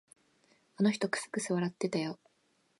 [0.77, 2.17] あの人、くすくす笑ってたよ。